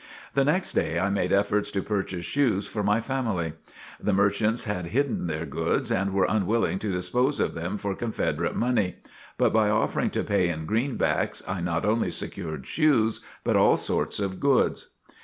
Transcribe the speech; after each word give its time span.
The 0.33 0.43
next 0.43 0.73
day 0.73 0.97
I 0.99 1.11
made 1.11 1.31
efforts 1.31 1.69
to 1.73 1.83
purchase 1.83 2.25
shoes 2.25 2.65
for 2.65 2.81
my 2.81 3.01
family. 3.01 3.53
The 4.01 4.13
merchants 4.13 4.63
had 4.63 4.87
hidden 4.87 5.27
their 5.27 5.45
goods 5.45 5.91
and 5.91 6.11
were 6.11 6.25
unwilling 6.27 6.79
to 6.79 6.91
dispose 6.91 7.39
of 7.39 7.53
them 7.53 7.77
for 7.77 7.93
Confederate 7.93 8.55
money. 8.55 8.95
But 9.37 9.53
by 9.53 9.69
offering 9.69 10.09
to 10.09 10.23
pay 10.23 10.49
in 10.49 10.65
greenbacks, 10.65 11.43
I 11.47 11.61
not 11.61 11.85
only 11.85 12.09
secured 12.09 12.65
shoes 12.65 13.21
but 13.43 13.55
all 13.55 13.77
sorts 13.77 14.19
of 14.19 14.39
goods. 14.39 14.87